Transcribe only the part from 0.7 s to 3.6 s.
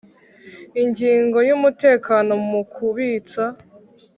ingingo y umutekano mu kubitsa